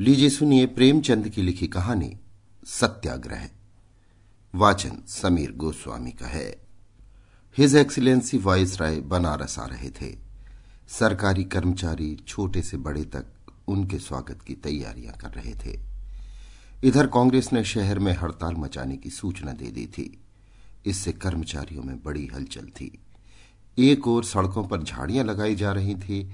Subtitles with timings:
[0.00, 2.16] लीजिए सुनिए प्रेमचंद की लिखी कहानी,
[2.66, 3.48] सत्याग्रह।
[4.54, 6.62] वाचन समीर गोस्वामी का है।
[7.58, 10.18] His excellency viceroy Banaras आ रहे थे।
[10.88, 13.26] सरकारी कर्मचारी छोटे से बड़े तक
[13.68, 15.80] उनके स्वागत की तैयारियाँ कर रहे थे।
[16.84, 20.20] इधर कांग्रेस ने शहर में हड़ताल मचाने की सूचना दे दी थी।
[20.86, 22.98] इससे कर्मचारियों में बड़ी हलचल थी।
[23.78, 26.30] एक ओर सड़कों पर झाड़ियाँ लगाई जा रही थी,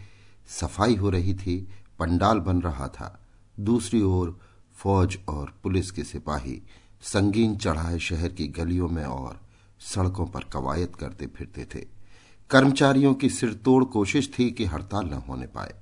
[0.48, 3.23] सफ़ाई हो रही थी, पंडाल बन रहा था।
[3.58, 4.38] दूसरी ओर
[4.77, 6.60] फौज और पुलिस के सिपाही
[7.02, 9.41] संगीन चढ़ाए शहर की गलियों में और
[9.84, 11.86] सड़कों पर कवायद करते फिरते थे।
[12.50, 15.75] कर्मचारियों की सिरतोड़ कोशिश थी कि हड़ताल न होने पाए,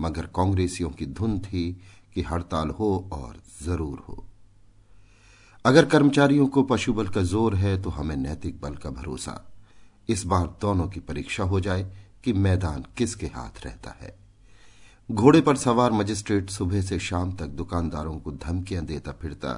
[0.00, 1.70] मगर कांग्रेसियों की धुन थी
[2.14, 4.24] कि हड़ताल हो और ज़रूर हो।
[5.64, 9.40] अगर कर्मचारियों को पशु बल का ज़ोर है तो हमें नैतिक बल का भरोसा।
[10.08, 11.90] इस बार दोनों की परीक्षा हो जाए
[12.24, 14.16] कि मैदान किसके हाथ रहता है।
[15.12, 19.52] घोड़े पर सवार मजिस्ट्रेट सुबह से शाम तक दुकानदारों को धमकियाँ देता फिरता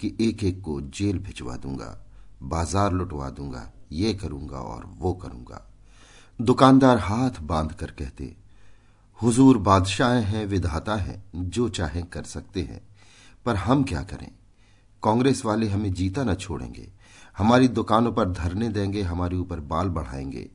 [0.00, 2.04] कि एक एक को जेल भिजवा दूँगा,
[2.42, 5.70] बाज़ार लुटवा दूँगा, ये करूँगा और वो करूँगा।
[6.40, 8.36] दुकानदार हाथ बाँध कर कहते,
[9.22, 12.80] हुजूर बादशाह हैं, विधाता हैं, जो चाहे कर सकते हैं,
[13.46, 14.30] पर हम क्या करें?
[15.02, 16.92] कांग्रेस वाले हमें जीता न छोड़ेंगे।
[17.38, 20.50] हमारी दुकानों पर धरने देंगे, हमारे ऊपर बाल बढ़ाएँगे,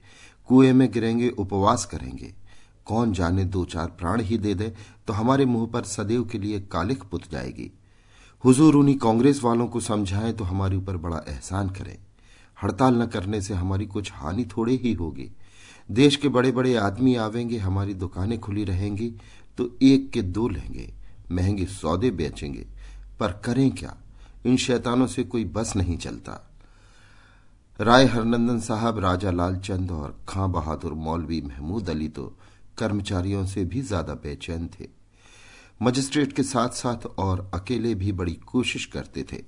[0.47, 2.46] कुएँ में गिरेंगे, उपवास करेंगे।
[2.87, 4.73] कौन जाने दो चार प्राण ही दे दे
[5.07, 7.71] तो हमारे मुँह पर सदैव के लिए कालिख पुत जाएगी।
[8.43, 11.97] हुजूर उन्हीं कांग्रेस वालों को समझाएँ तो हमारे ऊपर बड़ा एहसान करें।
[12.57, 15.29] हड़ताल न करने से हमारी कुछ हानि थोड़े ही होगी।
[15.91, 19.13] देश के बड़े बड़े आदमी आवेंगे, हमारी दुकानें खुली रहेंगी
[19.57, 20.93] तो एक के दो लेंगे,
[21.31, 22.65] महँगे सौदे बेचेंगे।
[23.19, 23.95] पर करें क्या?
[24.45, 26.43] इन शैतानों से कोई बस नहीं चलता।
[27.79, 32.33] राय हरनंदन साहब, राजा लालचंद और खां बहादुर मौलवी महमूद अली तो
[32.79, 34.87] कर्मचारियों से भी ज़्यादा बेचैन थे।
[35.81, 39.43] मजिस्ट्रेट के साथ साथ और अकेले भी बड़ी कोशिश करते थे।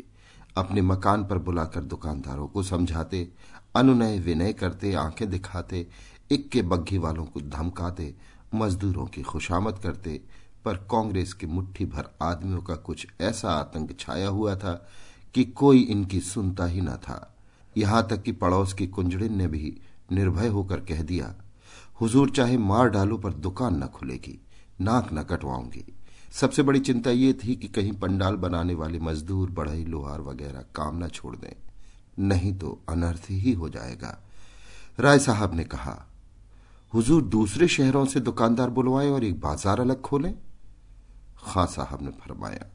[0.58, 3.28] अपने मकान पर बुलाकर दुकानदारों को समझाते,
[3.76, 5.88] अनुनय विनय करते, आँखें दिखाते,
[6.32, 8.16] इक्के बग्घी वालों को धमकाते,
[8.56, 10.22] मजदूरों की खुशामद करते,
[10.66, 14.90] पर कांग्रेस के मुट्ठी भर आदमियों का कुछ ऐसा आतंक छाया हुआ था
[15.36, 17.36] कि कोई इनकी सुनता ही न था।
[17.78, 19.78] यहाँ तक कि पड़ोस की कुंजड़िन ने भी
[20.12, 21.36] निर्भय होकर कह दिया
[22.00, 24.40] हुजूर चाहे मार डालो पर दुकान न खुलेगी,
[24.82, 25.86] नाक न कटवाऊँगी।
[26.32, 31.04] सबसे बड़ी चिंता ये थी कि कहीं पंडाल बनाने वाले मजदूर, बढ़ई, लोहार वगैरह काम
[31.04, 31.56] न छोड़ दें।
[32.20, 34.18] नहीं तो अनर्थ ही हो जाएगा।
[35.00, 35.96] राय साहब ने कहा,
[36.94, 40.34] हुजूर दूसरे शहरों से दुकानदार बुलवाएँ और एक बाज़ार अलग खोलें?
[41.44, 42.66] खां साहब ने फरमाया,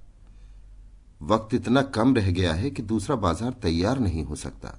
[1.23, 4.79] वक्त इतना कम रह गया है कि दूसरा बाज़ार तैयार नहीं हो सकता।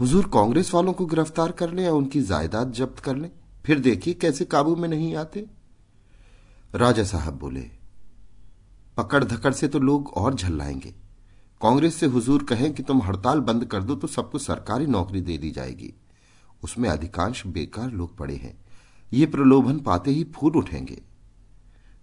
[0.00, 3.30] हुजूर कांग्रेस वालों को गिरफ़्तार कर लें या उनकी जायदाद जब्त कर लें?
[3.64, 5.46] फिर देखिए कैसे काबू में नहीं आते।
[6.74, 7.70] राजा साहब बोले
[8.96, 10.90] पकड़ धकड़ से तो लोग और झल्लाएँगे।
[11.62, 15.38] कांग्रेस से हुजूर कहें कि तुम हड़ताल बंद कर दो तो सबको सरकारी नौकरी दे
[15.38, 15.92] दी जाएगी।
[16.64, 18.64] उसमें अधिकांश बेकार लोग पड़े हैं।
[19.12, 21.02] ये प्रलोभन पाते ही फूल उठेंगे।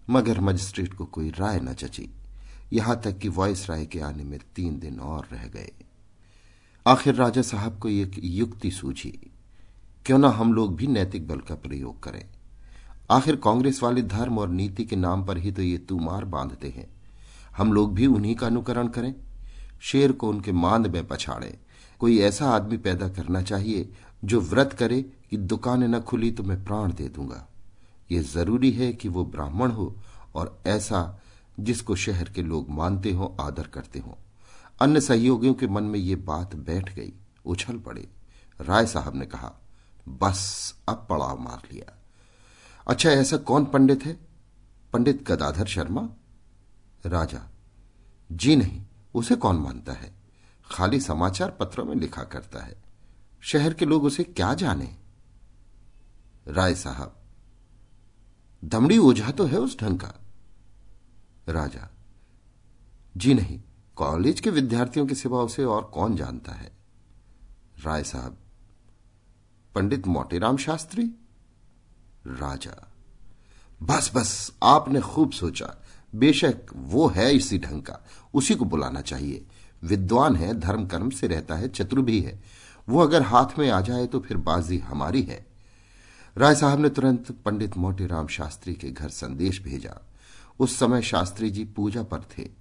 [0.10, 2.10] मगर मजिस्ट्रेट को कोई राय न चची।
[2.74, 5.72] यहाँ तक कि वॉइस राय के आने में तीन दिन और रह गए।
[6.86, 9.10] आखिर राजा साहब को एक युक्ति सूझी,
[10.06, 12.24] क्यों ना हम लोग भी नैतिक बल का प्रयोग करें।
[13.12, 16.88] आखिर कांग्रेस वाले धर्म और नीति के नाम पर ही तो ये तुमार बांधते हैं।
[17.58, 19.14] हम लोग भी उन्हीं का अनुकरण करें।
[19.82, 21.58] शेर को उनके मांद में पछाड़े।
[22.00, 23.90] कोई ऐसा आदमी पैदा करना चाहिए
[24.24, 27.46] जो व्रत करे कि दुकानें न खुली तो मैं प्राण दे दूँगा।
[28.12, 29.96] ये ज़रूरी है कि वो ब्राह्मण हो
[30.36, 31.20] और ऐसा
[31.60, 34.18] जिसको शहर के लोग मानते हो, आदर करते हो।
[34.82, 37.14] अन्य सहयोगियों के मन में ये बात बैठ गई,
[37.46, 38.10] उछल पड़े।
[38.62, 39.54] राय साहब ने कहा,
[40.10, 42.04] बस, अब पड़ाव मार लिया।
[42.88, 44.28] अच्छा ऐसा कौन पंडित है?
[44.94, 46.10] पंडित गदाधर शर्मा।
[47.06, 47.52] राजा?
[48.32, 48.86] जी नहीं,
[49.16, 50.16] उसे कौन मानता है?
[50.72, 52.84] खाली समाचार पत्रों में लिखा करता है।
[53.42, 54.98] शहर के लोग उसे क्या जाने?
[56.48, 57.22] राय साहब।
[58.66, 60.14] दमड़ी ओझा तो है उस ढंग का।
[61.50, 61.90] राजा?
[63.18, 63.62] जी नहीं
[64.02, 66.72] कॉलेज के विद्यार्थियों के सिवा उसे और कौन जानता है?
[67.84, 68.38] राय साहब,
[69.76, 71.04] पंडित मोटेराम शास्त्री?
[72.28, 72.92] राजा,
[73.84, 75.84] बस बस, आपने खूब सोचा।
[76.16, 79.46] बेशक वो है इसी ढंग का, उसी को बुलाना चाहिए।
[79.84, 82.44] विद्वान है, धर्म कर्म से रहता है, चतुर भी है।
[82.90, 85.46] वो अगर हाथ में आ जाए तो फिर बाजी हमारी है।
[86.38, 90.10] राय साहब ने तुरंत पंडित मोटीराम शास्त्री के घर संदेश भेजा।
[90.60, 92.61] उस समय शास्त्री जी पूजा पर थे।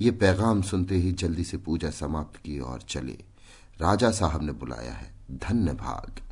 [0.00, 3.24] ये पैगाम सुनते ही जल्दी से पूजा समाप्त की और चले।
[3.80, 6.22] राजा साहब ने बुलाया है। धन्य भाग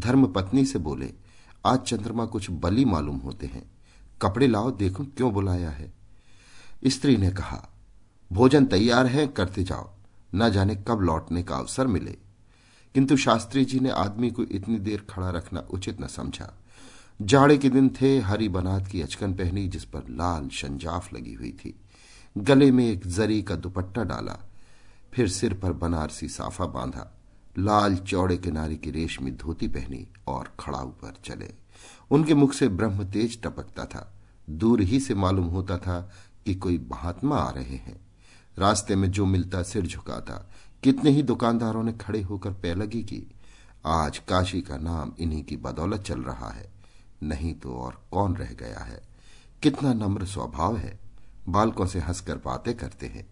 [0.00, 1.12] धर्म पत्नी से बोले,
[1.66, 3.70] आज चंद्रमा कुछ बली मालूम होते हैं।
[4.22, 5.94] कपड़े लाओ, देखो क्यों बुलाया है।
[6.86, 7.68] स्त्री ने कहा,
[8.32, 9.90] भोजन तैयार है, करते जाओ।
[10.34, 12.16] न जाने कब लौटने का अवसर मिले।
[12.94, 16.58] किंतु शास्त्री जी ने आदमी को इतनी देर खड़ा रखना उचित न समझा।
[17.22, 21.52] जाड़े के दिन थे, हरी बनात की अचकन पहनी, जिस पर लाल शंजाफ लगी हुई
[21.52, 21.80] थी।
[22.38, 24.50] गले में एक जरी का दुपट्टा डाला,
[25.12, 27.18] फिर सिर पर बनारसी साफा बांधा,
[27.58, 31.54] लाल चौड़े किनारे की रेशमी धोती पहनी और खड़ा ऊपर चले।
[32.10, 34.14] उनके मुख से ब्रह्म तेज टपकता था।
[34.50, 36.12] दूर ही से मालूम होता था
[36.44, 38.00] कि कोई महात्मा आ रहे हैं।
[38.58, 40.50] रास्ते में जो मिलता सिर झुकाता,
[40.82, 43.34] कितने ही दुकानदारों ने खड़े होकर पैलगी की।
[43.86, 46.72] आज काशी का नाम इन्हीं की बदौलत चल रहा है।
[47.22, 49.02] नहीं तो और कौन रह गया है?
[49.62, 51.05] कितना नम्र स्वभाव है।
[51.48, 53.26] बालकों से हंसकर बातें करते हैं।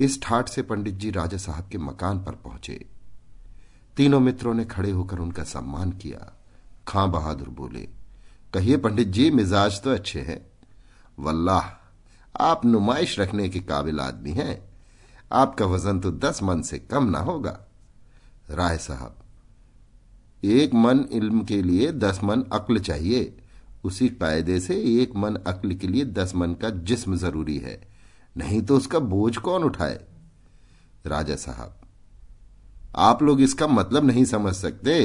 [0.00, 2.84] इस ठाट से पंडित जी राजा साहब के मकान पर पहुँचे।
[3.96, 6.32] तीनों मित्रों ने खड़े होकर उनका सम्मान किया।
[6.88, 7.88] खां बहादुर बोले,
[8.54, 10.46] कहिए पंडित जी, मिजाज तो अच्छे हैं।
[11.18, 11.70] वल्लाह,
[12.36, 14.62] आप नुमाइश रखने के काबिल आदमी हैं।
[15.32, 17.58] आपका वज़न तो दस मन से कम ना होगा।
[18.50, 19.16] राय साहब,
[20.44, 23.43] एक मन इल्म के लिए दस मन अक्ल चाहिए।
[23.84, 27.80] उसी कायदे से एक मन अक्ल के लिए दस मन का जिस्म ज़रूरी है।
[28.36, 30.00] नहीं तो उसका बोझ कौन उठाए?
[31.06, 31.74] राजा साहब,
[32.96, 35.04] आप लोग इसका मतलब नहीं समझ सकते।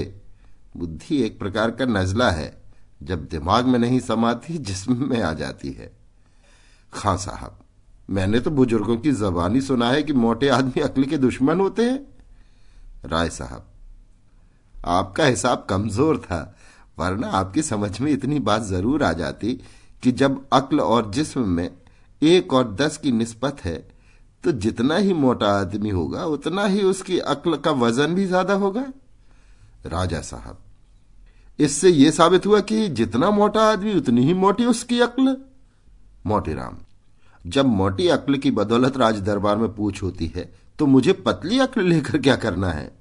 [0.78, 2.58] बुद्धि एक प्रकार का नजला है।
[3.04, 5.92] जब दिमाग में नहीं समाती, जिस्म में आ जाती है।
[6.94, 7.58] खां साहब,
[8.10, 12.00] मैंने तो बुज़ुर्गों की जबानी सुना है कि मोटे आदमी अक्ल के दुश्मन होते हैं।
[13.06, 13.66] राय साहब,
[14.76, 16.56] आपका हिसाब कमज़ोर था।
[17.00, 19.54] वरना आपकी समझ में इतनी बात ज़रूर आ जाती
[20.04, 21.70] कि जब अक्ल और जिस्म में
[22.22, 23.78] एक और दस की निस्बत है
[24.44, 28.84] तो जितना ही मोटा आदमी होगा, उतना ही उसकी अक्ल का वज़न भी ज़्यादा होगा।
[29.86, 30.58] राजा साहब,
[31.60, 35.36] इससे यह साबित हुआ कि जितना मोटा आदमी, उतनी ही मोटी उसकी अक्ल।
[36.26, 36.78] मोटीराम
[37.46, 40.50] जब मोटी अक्ल की बदौलत राज दरबार में पूछ होती है
[40.80, 42.92] तो मुझे पतली अक्ल लेकर क्या करना है?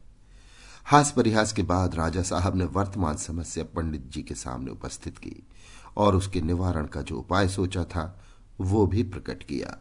[0.90, 5.46] हास परिहास के बाद राजा साहब ने वर्तमान समस्या पंडित जी के सामने उपस्थित की
[5.96, 8.20] और उसके निवारण का जो उपाय सोचा था,
[8.60, 9.78] वो भी प्रकट किया।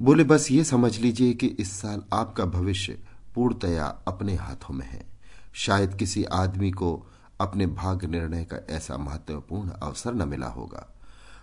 [0.00, 2.98] बोले, बस ये समझ लीजिए कि इस साल आपका भविष्य
[3.34, 5.06] पूर्णतया अपने हाथों में है।
[5.54, 7.06] शायद किसी आदमी को
[7.40, 10.94] अपने भाग्य निर्णय का ऐसा महत्वपूर्ण अवसर न मिला होगा।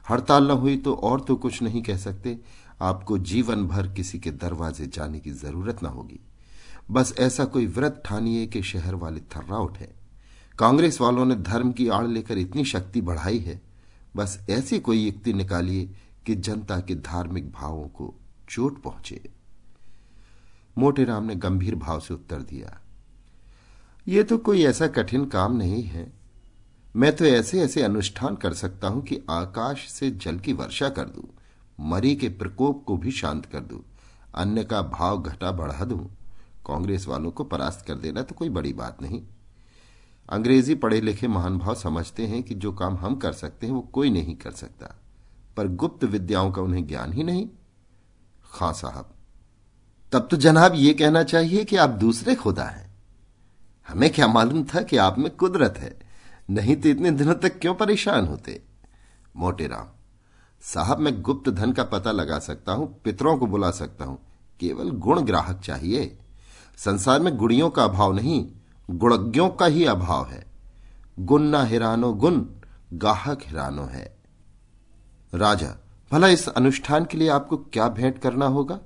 [0.10, 2.40] हड़ताल न हुई तो और तो कुछ नहीं कह सकते।
[2.82, 6.20] आपको जीवन भर किसी के दरवाजे जाने की ज़रूरत न होगी।
[6.92, 9.90] बस ऐसा कोई व्रत ठानिए कि शहर वाले थर्रा उठे।
[10.60, 13.62] कांग्रेस वालों ने धर्म की आड़ लेकर इतनी शक्ति बढ़ाई है,
[14.16, 15.90] बस ऐसी कोई युक्ति निकालिए
[16.26, 18.14] कि जनता के धार्मिक भावों को
[18.50, 19.22] चोट पहुँचे।
[20.76, 22.78] मोटेराम ने गंभीर भाव से उत्तर दिया,
[24.08, 26.12] ये तो कोई ऐसा कठिन काम नहीं है।
[26.96, 31.06] मैं तो ऐसे ऐसे अनुष्ठान कर सकता हूँ कि आकाश से जल की वर्षा कर
[31.06, 31.28] दूँ,
[31.80, 33.84] मरी के प्रकोप को भी शांत कर दूँ,
[34.36, 36.08] अन्य का भाव घटा बढ़ा दूँ।
[36.72, 39.22] कांग्रेस वालों को परास्त कर देना तो कोई बड़ी बात नहीं।
[40.30, 43.82] अंग्रेज़ी पढ़े लिखे महान भाव समझते हैं कि जो काम हम कर सकते हैं वो
[43.94, 44.96] कोई नहीं कर सकता।
[45.58, 47.48] पर गुप्त विद्याओं का उन्हें ज्ञान ही नहीं।
[48.52, 49.14] खां साहब,
[50.14, 52.90] तब तो जनाब ये कहना चाहिए कि आप दूसरे खुदा हैं।
[53.88, 55.98] हमें क्या मालूम था कि आप में कुदरत है?
[56.50, 58.62] नहीं तो इतने दिनों तक क्यों परेशान होते?
[59.36, 59.88] मोटेराम
[60.64, 64.20] साहब मैं गुप्त धन का पता लगा सकता हूँ, पितरों को बुला सकता हूँ।
[64.60, 66.18] केवल गुण ग्राहक चाहिए।
[66.78, 68.52] संसार में गुड़ियों का अभाव नहीं
[68.92, 70.46] गुणज्ञों का ही अभाव है।
[71.20, 72.46] गुण ना हिरानो गुण,
[72.94, 74.18] गाहक हिरानो है।
[75.34, 75.76] राजा,
[76.12, 78.80] भला इस अनुष्ठान के लिए आपको क्या भेंट करना होगा?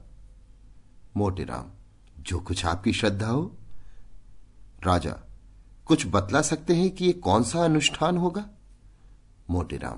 [1.17, 1.65] मोटेराम
[2.19, 3.55] जो कुछ आपकी श्रद्धा हो।
[4.83, 5.15] राजा,
[5.85, 8.45] कुछ बतला सकते हैं कि यह कौन सा अनुष्ठान होगा?
[9.49, 9.97] मोटेराम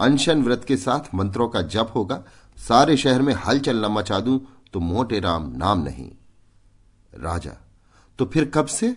[0.00, 2.24] अनशन व्रत के साथ मंत्रों का जप होगा।
[2.58, 4.40] सारे शहर में हलचल न मचा दूँ
[4.72, 6.12] तो मोटेराम नाम नहीं।
[7.14, 7.56] राजा।
[8.18, 8.96] तो फिर कब से?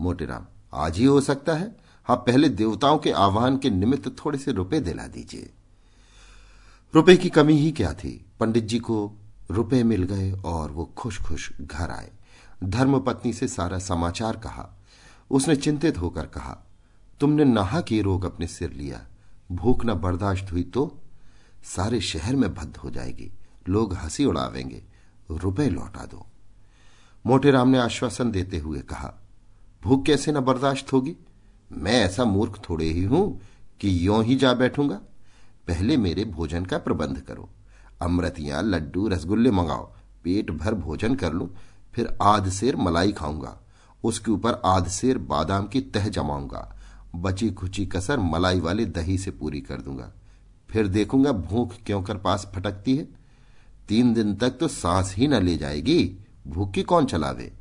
[0.00, 4.52] मोटेराम आज ही हो सकता है। हाँ पहले देवताओं के आह्वान के निमित्त थोड़े से
[4.52, 5.50] रुपए दिला दीजिए।
[6.94, 8.24] रुपए की कमी ही क्या थी?
[8.40, 9.12] पंडित जी को
[9.50, 12.10] रुपए मिल गए और वो खुश खुश घर आए।
[12.64, 14.78] धर्मपत्नी से सारा समाचार कहा।
[15.30, 16.58] उसने चिंतित होकर कहा,
[17.20, 19.06] तुमने नहा के रोग अपने सिर लिया।
[19.52, 21.00] भूख न बर्दाश्त हुई तो
[21.64, 23.32] सारे शहर में भद्द हो जाएगी।
[23.68, 24.82] लोग हँसी उड़ावेंगे।
[25.30, 26.26] रुपए लौटा दो।
[27.26, 29.14] मोटेराम ने आश्वासन देते हुए कहा,
[29.82, 31.16] भूख कैसे न बर्दाश्त होगी?
[31.72, 33.40] मैं ऐसा मूर्ख थोड़े ही हूँ
[33.80, 35.00] कि यों ही जा बैठूँगा।
[35.68, 37.48] पहले मेरे भोजन का प्रबंध करो।
[38.02, 39.92] अमृतियाँ, लड्डू, रसगुल्ले मंगाओ।
[40.24, 41.48] पेट भर भोजन कर लूँ।
[41.94, 43.58] फिर आध सेर मलाई खाऊँगा।
[44.04, 46.76] उसके ऊपर आध शेर बादाम की तह जमाऊँगा।
[47.14, 50.12] बची खुची कसर मलाई वाले दही से पूरी कर दूँगा।
[50.70, 53.08] फिर देखूँगा भूख क्यों कर पास फटकती है।
[53.88, 57.52] तीन दिन तक तो सांस ही न ले जाएगी। भूखी कौन चलावे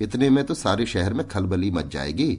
[0.00, 2.32] इतने में तो सारे शहर में खलबली मच जाएगी।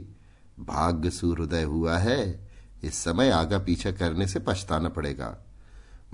[0.59, 2.47] भाग्य सूर्योदय हुआ है।
[2.83, 5.35] इस समय आगा पीछा करने से पछताना पड़ेगा।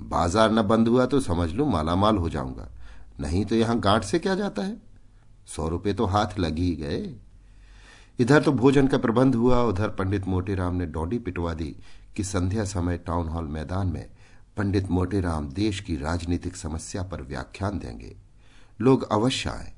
[0.01, 2.67] बाज़ार न बंद हुआ तो समझ लू मालामाल हो जाऊँगा।
[3.19, 4.77] नहीं तो यहाँ गांठ से क्या जाता है?
[5.47, 7.15] सौ रुपए तो हाथ लग ही गए।
[8.19, 11.75] इधर तो भोजन का प्रबंध हुआ, उधर पंडित मोटेराम ने डॉडी पिटवा दी
[12.15, 14.05] कि संध्या समय टाउन हॉल मैदान में
[14.57, 18.15] पंडित मोटेराम देश की राजनीतिक समस्या पर व्याख्यान देंगे।
[18.79, 19.71] लोग अवश्य आए।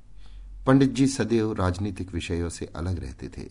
[0.68, 3.50] पंडित जी सदैव राजनीतिक विषयों से अलग रहते थे।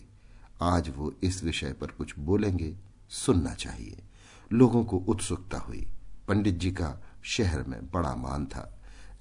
[0.61, 2.75] आज वो इस विषय पर कुछ बोलेंगे,
[3.09, 3.97] सुनना चाहिए।
[4.51, 5.85] लोगों को उत्सुकता हुई।
[6.27, 8.71] पंडित जी का शहर में बड़ा मान था।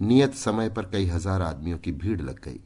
[0.02, 2.60] नियत समय पर कई हज़ार आदमियों की भीड़ लग गई।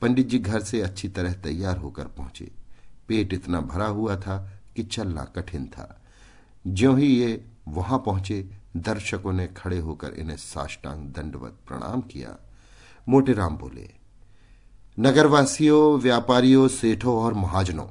[0.00, 2.50] पंडित जी घर से अच्छी तरह तैयार होकर पहुँचे।
[3.08, 4.38] पेट इतना भरा हुआ था
[4.76, 6.00] कि चलना कठिन था।
[6.66, 8.40] ज्यो ही ये वहाँ पहुँचे,
[8.76, 12.36] दर्शकों ने खड़े होकर इन्हें साष्टांग दंडवत प्रणाम किया।
[13.08, 13.90] मोटेराम बोले,
[15.00, 17.86] नगरवासियों, व्यापारियों, सेठों और महाजनों,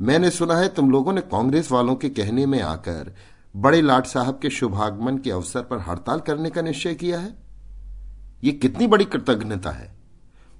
[0.00, 3.14] मैंने सुना है तुम लोगों ने कांग्रेस वालों के कहने में आकर
[3.56, 7.34] बड़े लाट साहब के शुभागमन के अवसर पर हड़ताल करने का निश्चय किया है।
[8.44, 9.94] ये कितनी बड़ी कृतज्ञता है।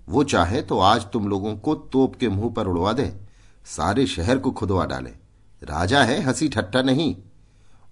[0.08, 3.20] वो चाहे तो आज तुम लोगों को तोप के मुँह पर उड़वा दे,
[3.66, 5.10] सारे शहर को खुदवा डाले।
[5.62, 7.16] राजा है, हँसी ठट्टा नहीं।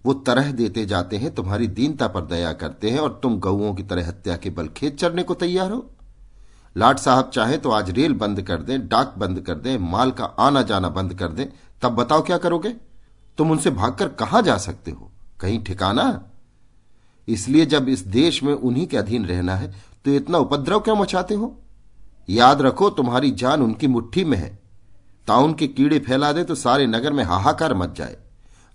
[0.05, 3.83] वो तरह देते जाते हैं, तुम्हारी दीनता पर दया करते हैं और तुम गऊओं की
[3.83, 5.85] तरह हत्या के बल खेत चढ़ने को तैयार हो।
[6.77, 10.25] लाट साहब चाहे तो आज रेल बंद कर दें, डाक बंद कर दें, माल का
[10.25, 11.47] आना जाना बंद कर दें।
[11.83, 12.75] तब बताओ क्या करोगे?
[13.39, 15.11] तुम उनसे भागकर कहाँ जा सकते हो?
[15.41, 16.23] कहीं ठिकाना?
[17.29, 19.73] इसलिए जब इस देश में उन्हीं के अधीन रहना है
[20.05, 21.57] तो इतना उपद्रव क्यों मचाते हो?
[22.29, 24.59] याद रखो, तुम्हारी जान उनकी मुट्ठी में है।
[25.29, 28.17] ताउन के कीड़े फैला दे तो सारे नगर में हाहाकार मच जाए।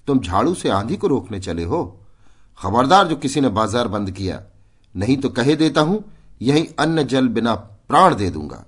[0.07, 1.83] तुम झाड़ू से आंधी को रोकने चले हो।
[2.59, 4.41] खबरदार जो किसी ने बाज़ार बंद किया,
[4.95, 6.03] नहीं तो कहे देता हूँ,
[6.41, 8.63] यही अन्न जल बिना प्राण दे दूँगा।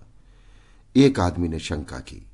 [0.96, 2.26] एक आदमी ने शंका की,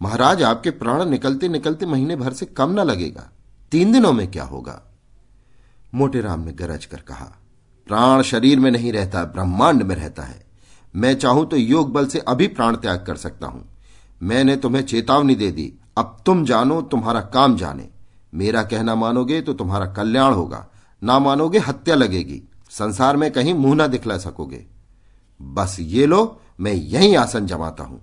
[0.00, 3.30] महाराज, आपके प्राण निकलते निकलते महीने भर से कम न लगेगा,
[3.72, 4.82] तीन दिनों में क्या होगा?
[5.92, 7.32] मोटेराम ने गरज कर कहा,
[7.86, 10.46] प्राण शरीर में नहीं रहता, ब्रह्मांड में रहता है।
[10.94, 13.64] मैं चाहूँ तो योग बल से अभी प्राण त्याग कर सकता हूँ।
[14.20, 17.88] मैंने तुम्हें चेतावनी दे दी, अब तुम जानो, तुम्हारा काम जाने।
[18.34, 20.66] मेरा कहना मानोगे तो तुम्हारा कल्याण होगा।
[21.02, 24.66] ना मानोगे हत्या लगेगी। संसार में कहीं मुँह ना दिखला सकोगे।
[25.42, 28.00] बस ये लो, मैं यहीं आसन जमाता हूँ।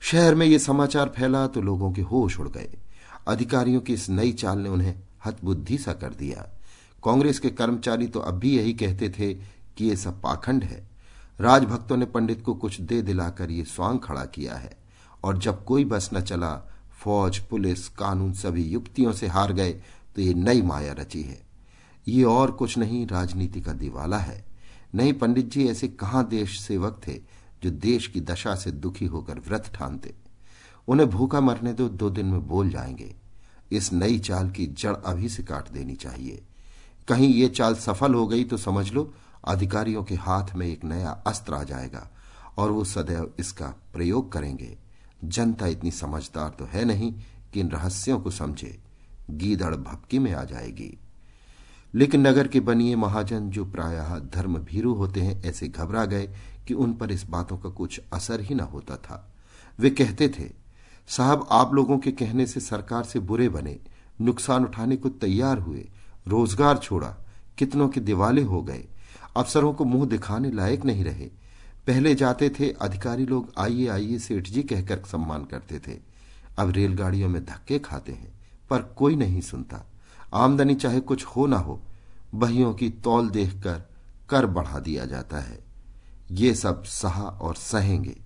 [0.00, 2.70] शहर में यह समाचार फैला तो लोगों के होश उड़ गए।
[3.28, 6.48] अधिकारियों की इस नई चाल ने उन्हें हतबुद्धि सा कर दिया।
[7.04, 9.34] कांग्रेस के कर्मचारी तो अब भी यही कहते थे
[9.76, 10.88] कि यह सब पाखंड है।
[11.40, 14.76] राजभक्तों ने पंडित को कुछ दे दिलाकर ये स्वांग खड़ा किया है।
[15.24, 16.70] और जब कोई बस न चला
[17.04, 19.72] फौज, पुलिस, कानून सभी युक्तियों से हार गए
[20.16, 21.42] तो ये नई माया रची है।
[22.08, 24.44] ये और कुछ नहीं, राजनीति का दिवाला है।
[24.94, 27.20] नहीं, पंडित जी, ऐसे कहाँ देश सेवक थे
[27.62, 30.14] जो देश की दशा से दुखी होकर व्रत ठानते?
[30.88, 33.14] उन्हें भूखा मरने दो दो दिन में बोल जाएँगे।
[33.72, 36.42] इस नई चाल की जड़ अभी से काट देनी चाहिए।
[37.08, 39.14] कहीं ये चाल सफल हो गई तो समझ लो,
[39.48, 42.08] अधिकारियों के हाथ में एक नया अस्त्र आ जाएगा,
[42.58, 44.78] और वो सदैव इसका प्रयोग करेंगे।
[45.28, 47.14] जनता इतनी समझदार तो है नहीं
[47.52, 48.80] कि इन रहस्यों को समझे।
[49.30, 50.98] गीदड़ भपकी में आ जाएगी।
[51.94, 56.34] लेकिन नगर के बनिए महाजन जो प्रायः धर्म भीरु होते हैं, ऐसे घबरा गए
[56.68, 59.32] कि उन पर इस बातों का कुछ असर ही न होता था।
[59.78, 60.50] वे कहते थे,
[61.08, 63.78] साहब, आप लोगों के कहने से सरकार से बुरे बने।
[64.20, 65.88] नुकसान उठाने को तैयार हुए।
[66.28, 67.16] रोज़गार छोड़ा।
[67.58, 68.84] कितनों के दिवाले हो गए।
[69.36, 71.43] अफसरों को मुँह दिखाने लायक नहीं रहे।
[71.86, 75.98] पहले जाते थे, अधिकारी लोग आइए आइए सेठ जी कहकर सम्मान करते थे।
[76.58, 78.32] अब रेलगाड़ियों में धक्के खाते हैं,
[78.70, 79.86] पर कोई नहीं सुनता।
[80.34, 81.80] आमदनी चाहे कुछ हो ना हो,
[82.34, 83.82] बहियों की तौल देखकर
[84.30, 85.58] कर बढ़ा दिया जाता है।
[86.30, 88.16] ये सब सहा और सहेंगे,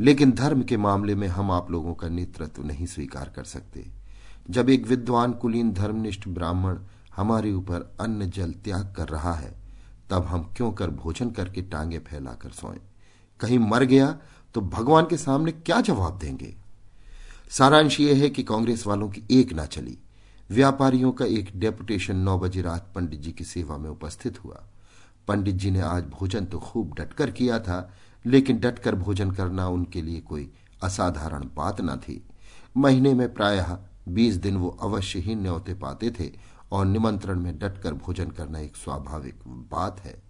[0.00, 3.86] लेकिन धर्म के मामले में हम आप लोगों का नेतृत्व नहीं स्वीकार कर सकते।
[4.50, 6.78] जब एक विद्वान कुलीन धर्मनिष्ठ ब्राह्मण
[7.16, 9.54] हमारे ऊपर अन्न जल त्याग कर रहा है,
[10.10, 12.80] तब हम क्यों कर भोजन करके टांगे फैलाकर सोएँ?
[13.40, 14.18] कहीं मर गया
[14.54, 16.54] तो भगवान के सामने क्या जवाब देंगे?
[17.50, 19.98] सारांश यह है कि कांग्रेस वालों की एक ना चली।
[20.50, 24.62] व्यापारियों का एक डेपुटेशन नौ बजे रात पंडित जी की सेवा में उपस्थित हुआ।
[25.28, 27.92] पंडित जी ने आज भोजन तो खूब डटकर किया था,
[28.26, 30.50] लेकिन डटकर भोजन करना उनके लिए कोई
[30.82, 32.22] असाधारण बात न थी।
[32.76, 33.78] महीने में प्रायः
[34.08, 36.32] बीस दिन वो अवश्य ही न्योते पाते थे,
[36.72, 40.25] और निमंत्रण में डटकर भोजन करना एक स्वाभाविक बात है।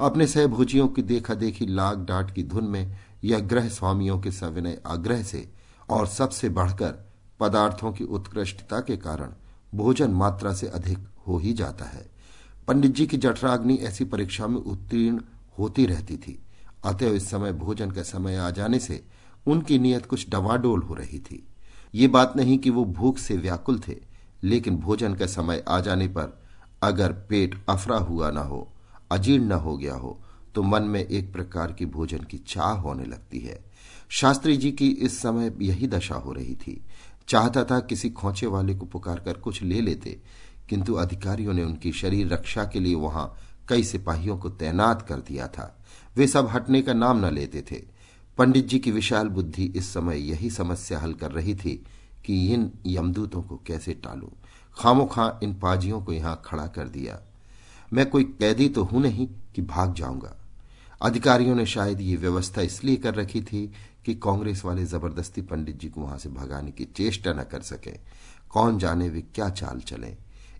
[0.00, 4.80] अपने सहभोजियों की देखा देखी लाग डांट की धुन में या ग्रह स्वामियों के सविनय
[4.86, 5.48] आग्रह से
[5.90, 9.32] और सबसे बढ़कर पदार्थों की उत्कृष्टता के कारण
[9.74, 12.10] भोजन मात्रा से अधिक हो ही जाता है।
[12.68, 15.20] पंडित जी की जठराग्नि ऐसी परीक्षा में उत्तीर्ण
[15.58, 16.42] होती रहती थी।
[16.84, 19.04] अतः इस समय भोजन का समय आ जाने से
[19.46, 21.48] उनकी नीयत कुछ डवाडोल हो रही थी।
[21.94, 23.96] ये बात नहीं कि वो भूख से व्याकुल थे,
[24.42, 26.42] लेकिन भोजन का समय आ जाने पर
[26.82, 28.71] अगर पेट अफरा हुआ न हो
[29.12, 30.18] अजीर्ण हो गया हो
[30.54, 33.58] तो मन में एक प्रकार की भोजन की चाह होने लगती है।
[34.10, 36.80] शास्त्री जी की इस समय यही दशा हो रही थी।
[37.28, 40.20] चाहता था किसी खोचे वाले को पुकार कर कुछ ले लेते,
[40.68, 43.32] किंतु अधिकारियों ने उनकी शरीर रक्षा के लिए वहाँ
[43.68, 45.76] कई सिपाहियों को तैनात कर दिया था।
[46.16, 47.82] वे सब हटने का नाम न लेते थे।
[48.38, 51.74] पंडित जी की विशाल बुद्धि इस समय यही समस्या हल कर रही थी
[52.26, 54.32] कि इन यमदूतों को कैसे टालू।
[54.76, 57.20] खामो खां इन पाजियों को यहाँ खड़ा कर दिया।
[57.92, 60.36] मैं कोई कैदी तो हूँ नहीं कि भाग जाऊँगा।
[61.02, 63.66] अधिकारियों ने शायद ये व्यवस्था इसलिए कर रखी थी
[64.06, 67.90] कि कांग्रेस वाले ज़बरदस्ती पंडित जी को वहाँ से भगाने की चेष्टा न कर सके।
[68.50, 70.14] कौन जाने वे क्या चाल चले।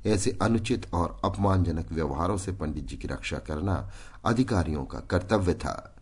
[0.06, 3.90] ऐसे अनुचित और अपमानजनक व्यवहारों से पंडित जी की रक्षा करना
[4.24, 5.94] अधिकारियों का कर्तव्य था।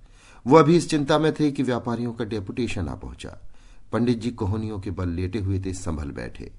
[0.47, 3.37] वो अभी इस चिंता में थे कि व्यापारियों का डेपुटेशन आ पहुँचा।
[3.93, 6.51] पंडित जी कोहनियों के बल लेटे हुए थे, संभल बैठे।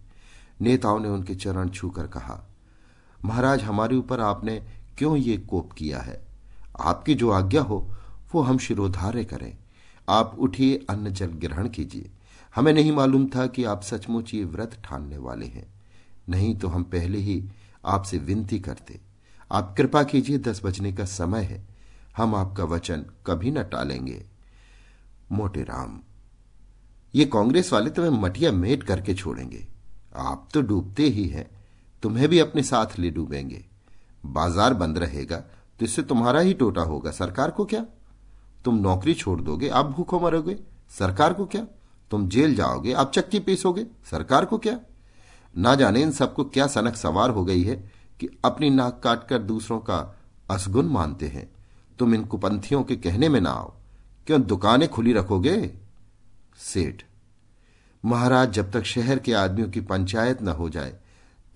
[0.62, 2.44] नेताओं ने उनके चरण छूकर कहा
[3.26, 4.64] महाराज, हमारे ऊपर आपने
[4.98, 6.28] क्यों ये कोप किया है?
[6.80, 7.92] आपकी जो आज्ञा हो,
[8.34, 9.58] वो हम शिरोधार्य करें।
[10.10, 12.10] आप उठिए, अन्न जल ग्रहण कीजिए।
[12.56, 15.74] हमें नहीं मालूम था कि आप सचमुच ये व्रत ठानने वाले हैं।
[16.30, 17.44] नहीं तो हम पहले ही
[17.86, 19.00] आपसे विनती करते।
[19.52, 21.68] आप कृपा कीजिए, दस बजने का समय है।
[22.18, 24.26] हम आपका वचन कभी न टालेंगे।
[25.32, 26.00] मोटे राम,
[27.16, 29.68] ये कांग्रेस वाले तुम्हें मटिया मेट करके छोड़ेंगे।
[30.16, 31.61] आप तो डूबते ही हैं।
[32.04, 33.64] तुम्हें भी अपने साथ ले डूबेंगे।
[34.28, 35.38] बाज़ार बंद रहेगा
[35.80, 37.86] तो इससे तुम्हारा ही टोटा होगा। सरकार को क्या?
[38.66, 40.58] तुम नौकरी छोड़ दोगे, आप भूखों मरोगे।
[40.92, 41.66] सरकार को क्या?
[42.12, 44.80] तुम जेल जाओगे, आप चक्की पीसोगे। सरकार को क्या?
[45.56, 47.76] ना जाने इन सबको क्या सनक सवार हो गई है
[48.20, 49.98] कि अपनी नाक काटकर दूसरों का
[50.50, 51.50] असगुन मानते हैं।
[52.00, 53.74] तुम इन कुपंथियों के कहने में ना आओ।
[54.28, 55.60] क्यों, दुकानें खुली रखोगे?
[56.64, 57.02] सेठ,
[58.04, 60.94] महाराज, जब तक शहर के आदमियों की पंचायत न हो जाए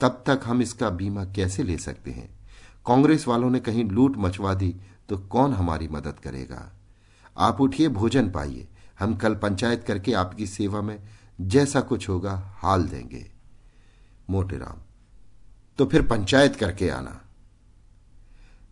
[0.01, 2.29] तब तक हम इसका बीमा कैसे ले सकते हैं?
[2.85, 4.75] कांग्रेस वालों ने कहीं लूट मचवा दी
[5.09, 6.71] तो कौन हमारी मदद करेगा?
[7.37, 8.67] आप उठिए, भोजन पाइए।
[8.99, 10.99] हम कल पंचायत करके आपकी सेवा में
[11.41, 13.25] जैसा कुछ होगा, हाल देंगे।
[14.29, 14.81] मोटेराम
[15.79, 17.21] तो फिर पंचायत करके आना।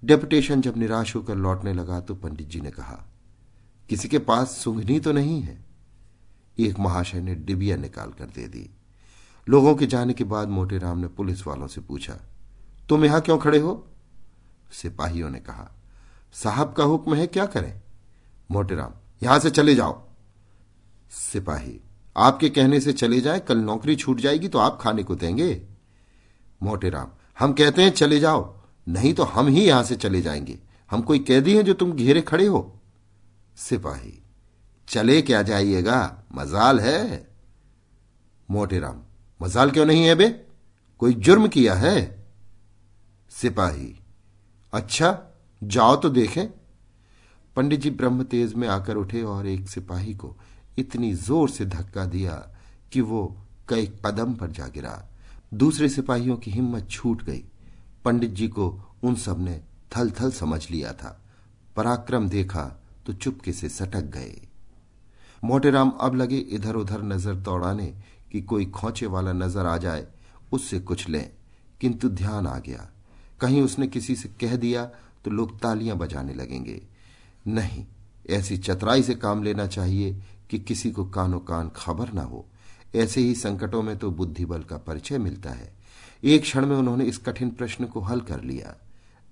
[0.03, 3.03] डेपुटेशन जब निराश होकर लौटने लगा तो पंडित जी ने कहा,
[3.89, 5.57] किसी के पास सुंघनी तो नहीं है?
[6.59, 8.69] एक महाशय ने डिबिया निकाल कर दे दी।
[9.47, 12.13] लोगों के जाने के बाद मोटे राम ने पुलिस वालों से पूछा,
[12.89, 13.85] तुम यहाँ क्यों खड़े हो?
[14.71, 15.69] सिपाहियों ने कहा,
[16.33, 17.81] साहब का हुक्म है, क्या करें?
[18.49, 20.01] मोटे राम, यहाँ से चले जाओ।
[21.11, 21.79] सिपाही,
[22.15, 25.61] आपके कहने से चले जाए, कल नौकरी छूट जाएगी तो आप खाने को देंगे।
[26.61, 27.07] मोटे राम,
[27.39, 28.53] हम कहते हैं चले जाओ,
[28.87, 30.59] नहीं तो हम ही यहाँ से चले जाएँगे।
[30.91, 32.79] हम कोई कैदी हैं जो तुम घेरे खड़े हो?
[33.57, 34.19] सिपाही,
[34.87, 37.27] चले क्या जाइएगा, मजाल है।
[38.49, 39.01] मोटेराम
[39.41, 40.27] मजाल क्यों नहीं है बे?
[41.01, 42.25] कोई जुर्म किया है?
[43.31, 43.93] सिपाही।
[44.73, 45.17] अच्छा
[45.61, 46.47] जाओ तो देखें।
[47.55, 50.35] पंडित जी ब्रह्म तेज में आकर उठे और एक सिपाही को
[50.79, 52.35] इतनी ज़ोर से धक्का दिया
[52.93, 53.25] कि वो
[53.69, 55.01] कई कदम पर जा गिरा।
[55.53, 57.43] दूसरे सिपाहियों की हिम्मत छूट गई।
[58.05, 58.67] पंडित जी को
[59.03, 59.59] उन सबने
[59.97, 61.19] थल थल समझ लिया था।
[61.75, 62.63] पराक्रम देखा
[63.05, 64.41] तो चुपके से सटक गए।
[65.43, 67.93] मोटेराम अब लगे इधर उधर नज़र दौड़ाने
[68.33, 70.07] कि कोई खोचे वाला नज़र आ जाए,
[70.51, 71.31] उससे कुछ लें।
[71.81, 72.89] किंतु ध्यान आ गया।
[73.41, 74.85] कहीं उसने किसी से कह दिया
[75.25, 76.81] तो लोग तालियाँ बजाने लगेंगे।
[77.47, 77.85] नहीं,
[78.29, 82.45] ऐसी चतराई से काम लेना चाहिए कि किसी को कानो कान खबर ना हो।
[82.95, 85.73] ऐसे ही संकटों में तो बुद्धि बल का परिचय मिलता है।
[86.23, 88.75] एक क्षण में उन्होंने इस कठिन प्रश्न को हल कर लिया।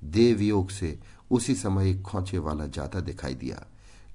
[0.03, 0.99] देव योग से
[1.31, 3.65] उसी समय एक खोचे वाला जाता दिखाई दिया।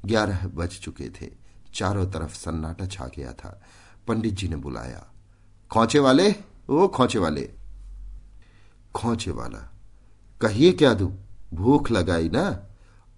[0.05, 1.31] ग्यारह बज चुके थे।
[1.75, 3.63] चारों तरफ़ सन्नाटा छा गया था।
[4.09, 5.05] पंडित जी ने बुलाया।
[5.71, 6.35] खोचे वाले?
[6.71, 7.51] ओ, खोचे वाले।
[8.95, 9.59] खोचे वाला,
[10.41, 11.13] कहिए क्या दू?
[11.55, 12.67] भूख लगाई ना?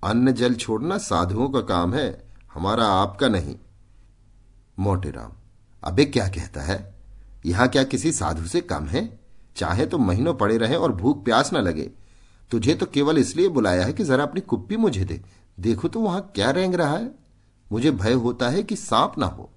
[0.04, 3.56] अन्न जल छोड़ना साधुओं का काम है, हमारा आपका नहीं।
[4.78, 5.32] मोटे राम
[5.84, 6.94] अबे क्या कहता है?
[7.46, 9.20] यहाँ क्या किसी साधु से कम है?
[9.56, 11.90] चाहे तो महीनों पड़े रहे और भूख प्यास न लगे।
[12.50, 15.20] तुझे तो केवल इसलिए बुलाया है कि जरा अपनी कुप्पी मुझे दे।
[15.60, 17.14] देखो तो वहाँ क्या रेंग रहा है?
[17.72, 19.50] मुझे भय होता है कि सांप ना हो।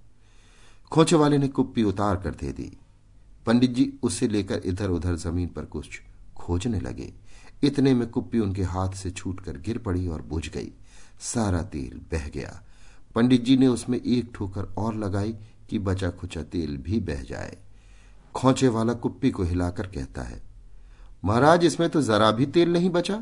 [0.92, 2.72] खोचे वाले ने कुप्पी उतार कर दे दी।
[3.46, 6.00] पंडित जी उसे लेकर इधर उधर ज़मीन पर कुछ
[6.38, 7.12] खोजने लगे।
[7.64, 10.72] इतने में कुप्पी उनके हाथ से छूटकर गिर पड़ी और बुझ गई।
[11.24, 12.62] सारा तेल बह गया।
[13.16, 15.34] पंडित जी ने उसमें एक ठोकर और लगाई
[15.70, 17.58] कि बचा खुचा तेल भी बह जाए।
[18.36, 20.42] खोचे वाला कुप्पी को हिलाकर कहता है,
[21.26, 23.22] महाराज, इसमें तो जरा भी तेल नहीं बचा।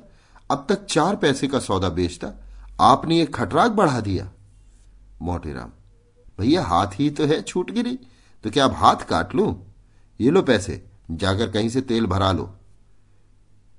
[0.52, 2.34] अब तक चार पैसे का सौदा बेचता।
[2.82, 4.32] आपने ये खटराग बढ़ा दिया।
[5.22, 5.72] मोटेराम
[6.39, 7.97] भैया हाथ ही तो है छूट गिरी
[8.43, 9.56] तो क्या अब हाथ काट लू?
[10.19, 12.49] ये लो पैसे, जाकर कहीं से तेल भरा लो।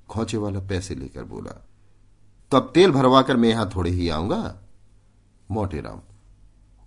[0.08, 1.52] खोचे वाला पैसे लेकर बोला
[2.52, 4.56] तो अब तेल भरवा कर मैं यहाँ थोड़े ही आऊँगा?
[5.48, 6.00] मोटेराम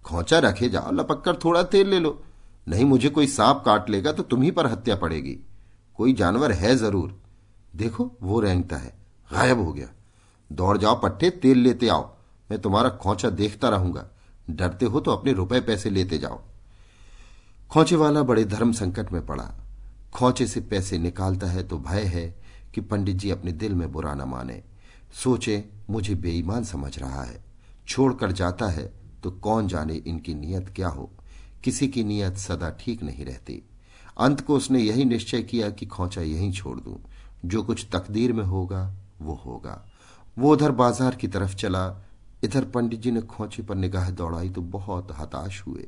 [0.05, 2.21] खोचा रखे जाओ लपक कर थोड़ा तेल ले लो।
[2.67, 5.37] नहीं मुझे कोई सांप काट लेगा तो तुम्ही पर हत्या पड़ेगी।
[5.97, 7.21] कोई जानवर है ज़रूर।
[7.73, 8.93] देखो, वो रेंगता है,
[9.29, 9.87] गायब हो गया।
[10.49, 12.09] दौड़ जाओ, पट्टे तेल लेते आओ।
[12.49, 14.05] मैं तुम्हारा खोचा देखता रहूँगा।
[14.47, 16.39] डरते हो तो अपने रुपए पैसे लेते जाओ।
[17.71, 19.49] खोचे वाला बड़े धर्म संकट में पड़ा।
[20.13, 22.27] खोचे से पैसे निकालता है तो भय है
[22.73, 24.61] कि पंडित जी अपने दिल में बुरा न माने।
[25.23, 27.43] सोचे, मुझे बेईमान समझ रहा है।
[27.87, 28.91] छोड़कर जाता है
[29.23, 31.09] तो कौन जाने इनकी नीयत क्या हो।
[31.63, 33.61] किसी की नीयत सदा ठीक नहीं रहती।
[34.17, 36.97] अंत को उसने यही निश्चय किया कि खोचा यहीं छोड़ दूँ।
[37.45, 39.83] जो कुछ तकदीर में होगा, वो होगा।
[40.37, 41.87] वो उधर बाज़ार की तरफ़ चला
[42.43, 45.87] इधर पंडित जी ने खोचे पर निगाह दौड़ाई तो बहुत हताश हुए।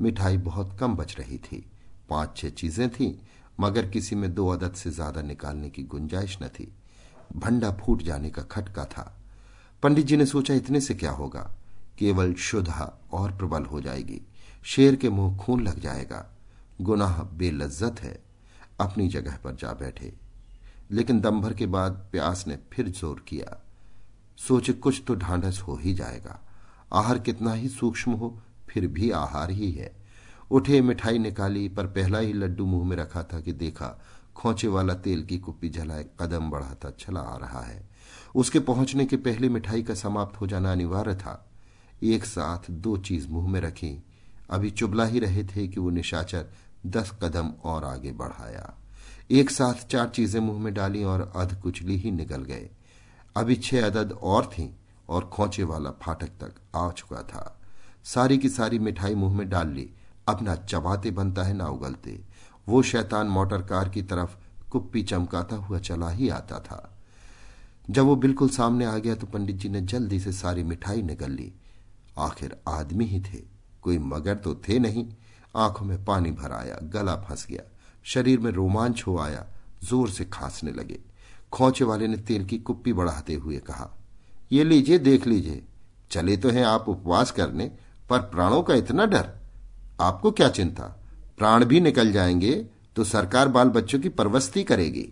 [0.00, 1.66] मिठाई बहुत कम बच रही थी।
[2.08, 3.14] पाँच छह चीज़ें थीं,
[3.60, 6.72] मगर किसी में दो अदद से ज़्यादा निकालने की गुंजाइश न थी।
[7.36, 9.18] भंडा फूट जाने का खटका था।
[9.82, 11.50] पंडित जी ने सोचा, इतने से क्या होगा?
[11.98, 14.20] केवल शुद्धा और प्रबल हो जाएगी।
[14.64, 16.26] शेर के मुँह खून लग जाएगा।
[16.80, 18.22] गुनाह बेलज्जत है।
[18.80, 20.12] अपनी जगह पर जा बैठे।
[20.90, 23.65] लेकिन दम भर के बाद प्यास ने फिर ज़ोर किया।
[24.36, 26.40] सोचे कुछ तो ढांढस हो ही जाएगा।
[26.92, 29.96] आहार कितना ही सूक्ष्म हो, फिर भी आहार ही है।
[30.50, 34.02] उठे, मिठाई निकाली, पर पहला ही लड्डू मुँह में रखा था कि देखा,
[34.36, 37.88] खोचे वाला तेल की कुप्पी जलाए, कदम बढ़ाता चला आ रहा है।
[38.34, 41.50] उसके पहुँचने के पहले मिठाई का समाप्त हो जाना अनिवार्य था।
[42.02, 44.04] एक साथ दो चीज़ मुँह में रखी।
[44.50, 46.46] अभी चुबला ही रहे थे कि वो निशाचर
[46.86, 48.74] दस कदम और आगे बढ़ाया।
[49.30, 52.70] एक साथ चार चीज़ें मुँह में डाली और अध कुचली ही निकल गए।
[53.36, 54.68] अभी छह अदद और थीं
[55.08, 57.60] और खोचे वाला फाटक तक आ चुका था।
[58.04, 59.90] सारी की सारी मिठाई मुँह में डाल ली।
[60.28, 62.20] अब ना चबाते बनता है ना उगलते।
[62.68, 64.36] वो शैतान मोटर कार की तरफ़
[64.70, 66.98] कुप्पी चमकाता हुआ चला ही आता था।
[67.90, 71.30] जब वो बिल्कुल सामने आ गया तो पंडित जी ने जल्दी से सारी मिठाई निकल
[71.30, 71.52] ली।
[72.18, 73.42] आखिर आदमी ही थे।
[73.82, 75.06] कोई मगर तो थे नहीं।
[75.56, 77.62] आँखों में पानी भर आया, गला फंस गया।
[78.04, 79.46] शरीर में रोमांच हो आया,
[79.84, 81.00] ज़ोर से खांसने लगे।
[81.52, 83.90] खोचे वाले ने तेल की कुप्पी बढ़ाते हुए कहा,
[84.52, 85.64] ये लीजिए, देख लीजिए।
[86.10, 87.70] चले तो हैं आप उपवास करने,
[88.10, 89.30] पर प्राणों का इतना डर,
[90.00, 90.84] आपको क्या चिंता?
[91.38, 92.54] प्राण भी निकल जाएँगे
[92.96, 95.08] तो सरकार बाल बच्चों की परवस्ती करेगी।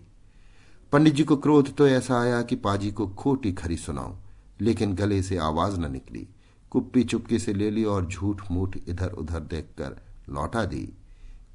[0.91, 4.15] पंडित जी को क्रोध तो ऐसा आया कि पाजी को खोटी खरी सुनाऊं,
[4.61, 6.27] लेकिन गले से आवाज़ न निकली।
[6.71, 10.87] कुप्पी चुपके से ले ली और झूठ मूठ इधर उधर देखकर लौटा दी।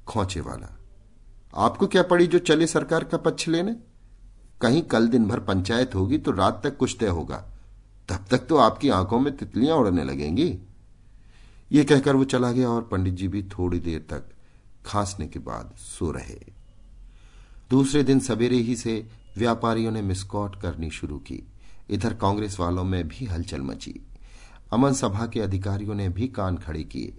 [0.07, 0.77] खोचे वाला,
[1.55, 3.75] आपको क्या पड़ी जो चले सरकार का पक्ष लेने?
[4.61, 7.37] कहीं कल दिन भर पंचायत होगी तो रात तक कुछ तय होगा।
[8.09, 10.47] तब तक तो आपकी आँखों में तितलियाँ उड़ने लगेंगी।
[11.71, 14.29] ये कहकर वो चला गया और पंडित जी भी थोड़ी देर तक
[14.85, 16.39] खांसने के बाद सो रहे।
[17.69, 21.43] दूसरे दिन सवेरे ही से व्यापारियों ने मिसकॉट करनी शुरू की।
[21.89, 23.99] इधर कांग्रेस वालों में भी हलचल मची।
[24.73, 27.13] अमन सभा के अधिकारियों ने भी कान खड़े किए।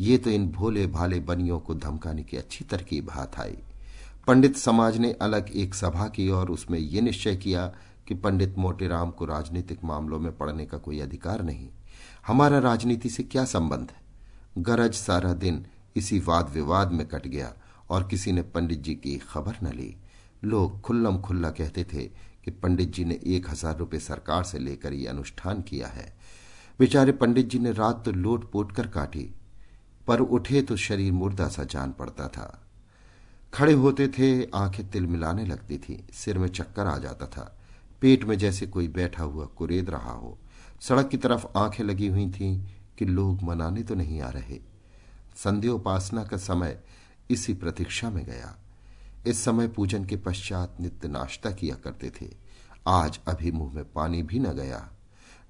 [0.00, 3.56] ये तो इन भोले भाले बनियों को धमकाने की अच्छी तरकीब हाथ आई।
[4.26, 7.66] पंडित समाज ने अलग एक सभा की और उसमें यह निश्चय किया
[8.08, 11.68] कि पंडित मोटेराम को राजनीतिक मामलों में पढ़ने का कोई अधिकार नहीं।
[12.26, 14.00] हमारा राजनीति से क्या संबंध है?
[14.58, 15.64] गरज सारा दिन
[15.96, 17.52] इसी वाद विवाद में कट गया
[17.90, 19.94] और किसी ने पंडित जी की खबर न ली।
[20.44, 22.04] लोग खुल्लम खुल्ला कहते थे
[22.44, 26.12] कि पंडित जी ने एक हज़ार रुपये सरकार से लेकर ये अनुष्ठान किया है।
[26.80, 29.28] बेचारे पंडित जी ने रात तो लोट पोट कर काटी,
[30.08, 32.62] पर उठे तो शरीर मुर्दा सा जान पड़ता था।
[33.56, 37.58] खड़े होते थे, आँखें तिल मिलाने लगती थी, सिर में चक्कर आ जाता था।
[38.00, 40.38] पेट में जैसे कोई बैठा हुआ कुरेद रहा हो।
[40.80, 42.62] सड़क की तरफ़ आँखें लगी हुई थीं
[42.98, 44.60] कि लोग मनाने तो नहीं आ रहे।
[45.36, 46.80] संध्योपासना का समय
[47.30, 48.56] इसी प्रतीक्षा में गया।
[49.26, 52.34] इस समय पूजन के पश्चात नित्य नाश्ता किया करते थे।
[52.88, 54.90] आज अभी मुँह में पानी भी न गया।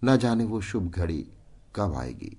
[0.04, 1.26] न जाने वो शुभ घड़ी
[1.76, 2.36] कब आएगी।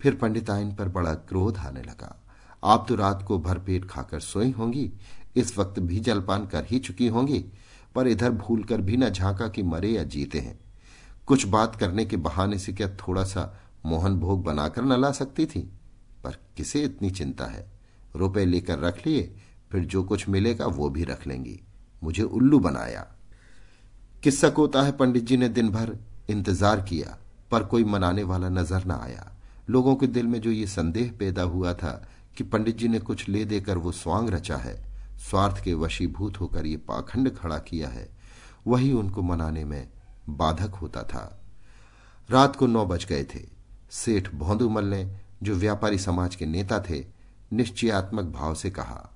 [0.00, 2.22] फिर पंडिताइन पर बड़ा क्रोध आने लगा।
[2.64, 4.90] आप तो रात को भरपेट खाकर सोई होंगी,
[5.36, 7.44] इस वक्त भी जलपान कर ही चुकी होंगी,
[7.94, 10.58] पर इधर भूलकर भी न झांका कि मरे या जीते हैं।
[11.26, 13.52] कुछ बात करने के बहाने से क्या थोड़ा सा
[13.86, 15.60] मोहन भोग बनाकर न ला सकती थी?
[16.24, 17.66] पर किसे इतनी चिंता है?
[18.16, 19.34] रुपए लेकर रख लिए,
[19.72, 21.60] फिर जो कुछ मिलेगा वो भी रख लेंगी।
[22.04, 23.06] मुझे उल्लू बनाया।
[24.22, 25.96] किस्सा कोता है पंडित जी ने दिन भर
[26.30, 27.16] इंतज़ार किया,
[27.50, 29.32] पर कोई मनाने वाला नज़र न आया।
[29.70, 33.28] लोगों के दिल में जो ये संदेह पैदा हुआ था कि पंडित जी ने कुछ
[33.28, 34.74] ले देकर वो स्वांग रचा है।
[35.18, 38.08] स्वार्थ के वशीभूत होकर ये पाखंड खड़ा किया है।
[38.66, 39.88] वही उनको मनाने में
[40.28, 41.42] बाधक होता था।
[42.30, 43.44] रात को नौ बज गए थे।
[43.90, 47.04] सेठ भौंदूमल ने, जो व्यापारी समाज के नेता थे,
[47.52, 49.12] निश्चयात्मक भाव से कहा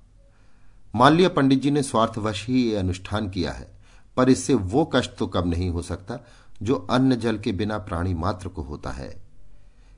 [0.95, 3.71] मान लिया पंडित जी ने स्वार्थवश ही ये अनुष्ठान किया है,
[4.17, 6.17] पर इससे वो कष्ट तो कब नहीं हो सकता,
[6.61, 9.30] जो अन्न जल के बिना प्राणी मात्र को होता है।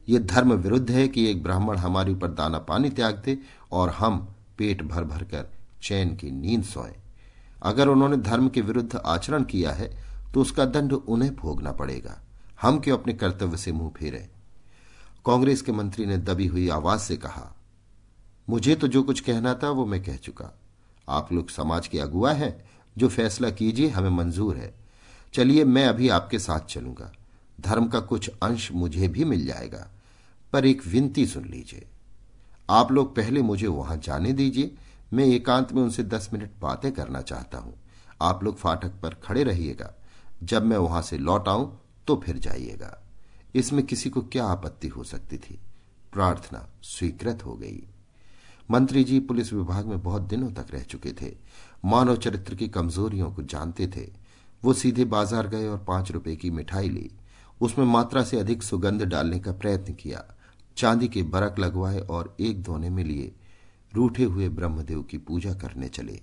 [0.09, 3.37] ये धर्म विरुद्ध है कि एक ब्राह्मण हमारे ऊपर दाना पानी त्याग दे
[3.71, 4.17] और हम
[4.57, 5.51] पेट भर भर कर
[5.83, 6.93] चैन की नींद सोएँ।
[7.63, 9.91] अगर उन्होंने धर्म के विरुद्ध आचरण किया है
[10.33, 12.19] तो उसका दंड उन्हें भोगना पड़ेगा।
[12.61, 14.29] हम क्यों अपने कर्तव्य से मुँह फेरे?
[15.25, 17.55] कांग्रेस के मंत्री ने दबी हुई आवाज़ से कहा,
[18.49, 20.51] मुझे तो जो कुछ कहना था, वो मैं कह चुका।
[21.09, 22.55] आप लोग समाज के अगुआ हैं,
[22.97, 24.73] जो फैसला कीजिए, हमें मंजूर है।
[25.33, 27.11] चलिए, मैं अभी आपके साथ चलूँगा।
[27.61, 29.87] धर्म का कुछ अंश मुझे भी मिल जाएगा।
[30.53, 31.85] पर एक विनती सुन लीजिए।
[32.69, 34.75] आप लोग पहले मुझे वहाँ जाने दीजिए।
[35.13, 37.73] मैं एकांत में उनसे दस मिनट बातें करना चाहता हूँ।
[38.21, 39.93] आप लोग फाटक पर खड़े रहिएगा।
[40.43, 41.71] जब मैं वहाँ से लौट आऊँ
[42.07, 42.97] तो फिर जाइएगा।
[43.55, 45.59] इसमें किसी को क्या आपत्ति हो सकती थी?
[46.13, 47.83] प्रार्थना स्वीकृत हो गई।
[48.69, 51.31] मंत्री जी पुलिस विभाग में बहुत दिनों तक रह चुके थे।
[51.85, 54.07] मानव चरित्र की कमजोरियों को जानते थे।
[54.63, 57.09] वो सीधे बाज़ार गए और पाँच रुपए की मिठाई ली।
[57.61, 60.23] उसमें मात्रा से अधिक सुगंध डालने का प्रयत्न किया।
[60.77, 63.31] चांदी के बरक लगवाए और एक धोने में लिए।
[63.93, 66.21] रूठे हुए ब्रह्मदेव की पूजा करने चले।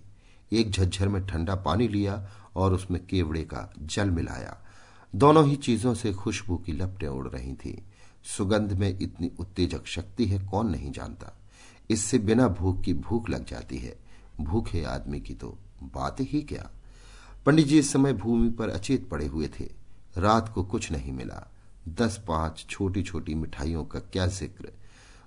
[0.53, 4.59] एक झज्झर में ठंडा पानी लिया और उसमें केवड़े का जल मिलाया।
[5.17, 7.85] दोनों ही चीज़ों से खुशबू की लपटें उड़ रही थी।
[8.25, 11.39] सुगंध में इतनी उत्तेजक शक्ति है कौन नहीं जानता।
[11.91, 13.99] इससे बिना भूख की भूख लग जाती है।
[14.41, 16.71] भूखे आदमी की तो बात ही क्या?
[17.47, 19.73] पंडित जी इस समय भूमि पर अचेत पड़े हुए थे।
[20.19, 21.53] रात को कुछ नहीं मिला।
[21.91, 24.73] दस पाँच छोटी छोटी मिठाइयों का क्या ज़िक्र।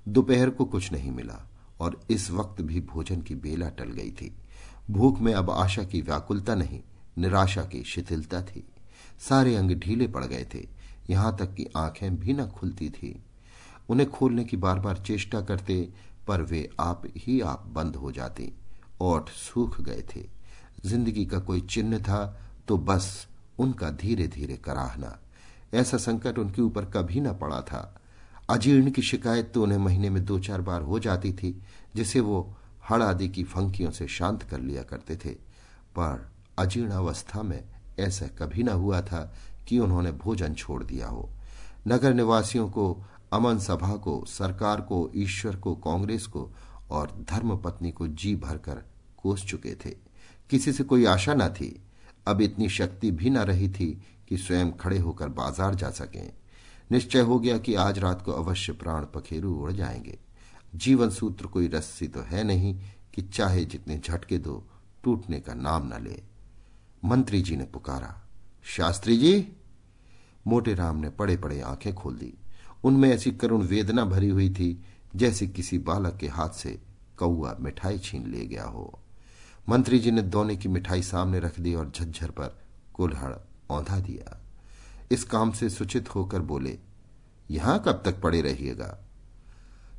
[0.05, 1.39] दोपहर को कुछ नहीं मिला
[1.79, 4.31] और इस वक्त भी भोजन की बेला टल गई थी।
[4.91, 6.79] भूख में अब आशा की व्याकुलता नहीं,
[7.17, 8.63] निराशा की शिथिलता थी।
[9.19, 10.67] सारे अंग ढीले पड़ गए थे।
[11.09, 13.15] यहाँ तक कि आँखें भी न खुलती थी।
[13.89, 15.89] उन्हें खोलने की बार बार चेष्टा करते,
[16.27, 18.51] पर वे आप ही आप बंद हो जाती,
[19.01, 20.25] ओठ सूख गए थे।
[20.85, 22.25] ज़िंदगी का कोई चिन्ह था
[22.67, 23.27] तो बस
[23.59, 25.17] उनका धीरे धीरे कराहना।
[25.73, 28.01] ऐसा संकट उनके ऊपर कभी न पड़ा था।
[28.49, 31.61] अजीर्ण की शिकायत तो उन्हें महीने में दो चार बार हो जाती थी,
[31.95, 32.55] जिसे वो
[32.89, 35.29] हड़ आदि की फंकियों से शांत कर लिया करते थे।
[35.95, 37.63] पर अजीर्ण अवस्था में
[37.99, 39.33] ऐसा कभी न हुआ था
[39.67, 41.29] कि उन्होंने भोजन छोड़ दिया हो।
[41.87, 46.51] नगर निवासियों को, अमन सभा को, सरकार को, ईश्वर को, कांग्रेस को
[46.91, 48.83] और धर्म पत्नी को जी भरकर
[49.17, 49.97] कोस चुके थे।
[50.49, 51.81] किसी से कोई आशा न थी।
[52.27, 56.33] अब इतनी शक्ति भी न रही थी कि स्वयं खड़े होकर बाज़ार जा सकें।
[56.91, 60.17] निश्चय हो गया कि आज रात को अवश्य प्राण पखेरु उड़ जाएँगे।
[60.75, 62.73] जीवन सूत्र कोई रस्सी तो है नहीं
[63.13, 64.67] कि चाहे जितने झटके दो,
[65.03, 66.21] टूटने का नाम न ले।
[67.05, 68.23] मंत्री जी ने पुकारा,
[68.63, 69.47] शास्त्री जी?
[70.47, 72.33] मोटे राम ने पड़े पड़े आँखें खोल दी।
[72.83, 74.83] उनमें ऐसी करुण वेदना भरी हुई थी,
[75.15, 76.79] जैसे किसी बालक के हाथ से
[77.17, 78.99] कौआ मिठाई छीन ले गया हो।
[79.69, 82.59] मंत्री जी ने दोने की मिठाई सामने रख दी और झज्झर पर
[82.93, 83.35] कुल्हड़
[83.73, 84.39] औंधा दिया।
[85.11, 86.77] इस काम से सुचित होकर बोले,
[87.49, 88.97] यहाँ कब तक पड़े रहिएगा?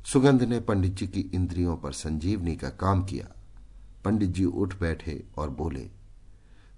[0.05, 3.27] सुगंध ने पंडित जी की इंद्रियों पर संजीवनी का काम किया।
[4.05, 5.89] पंडित जी उठ बैठे और बोले,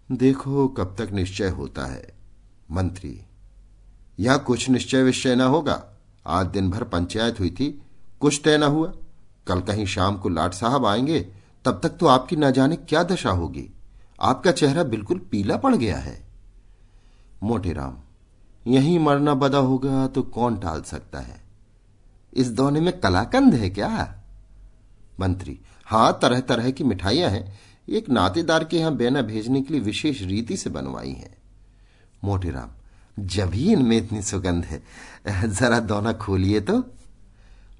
[0.09, 2.13] देखो कब तक निश्चय होता है,
[2.71, 3.19] मंत्री।
[4.19, 5.83] यहाँ कुछ निश्चय विश्चय न होगा।
[6.27, 7.81] आज दिन भर पंचायत हुई थी,
[8.19, 8.93] कुछ तय न हुआ।
[9.47, 11.19] कल कहीं शाम को लाट साहब आएँगे,
[11.65, 13.69] तब तक तो आपकी न जाने क्या दशा होगी।
[14.21, 16.26] आपका चेहरा बिल्कुल पीला पड़ गया है।
[17.43, 17.97] मोटे राम,
[18.65, 21.41] यही मरना बदा होगा तो कौन टाल सकता है?
[22.33, 23.89] इस दौने में कलाकंद है क्या?
[25.19, 29.81] मंत्री, हाँ तरह तरह की मिठाइयाँ हैं। एक नातेदार के यहाँ बेना भेजने के लिए
[29.81, 31.35] विशेष रीति से बनवाई है।
[32.23, 32.69] मोटे राम,
[33.19, 34.81] जब ही इनमें इतनी सुगंध है,
[35.27, 36.83] जरा दोना खोलिए तो।